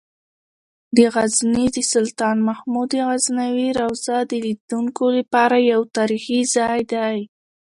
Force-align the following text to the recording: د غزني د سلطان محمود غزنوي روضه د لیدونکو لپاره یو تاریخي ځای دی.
د 0.97 0.99
غزني 1.13 1.65
د 1.75 1.77
سلطان 1.93 2.37
محمود 2.47 2.91
غزنوي 3.07 3.69
روضه 3.79 4.15
د 4.29 4.31
لیدونکو 4.45 5.05
لپاره 5.17 5.55
یو 5.71 5.81
تاریخي 5.97 6.39
ځای 6.55 6.79
دی. 6.93 7.17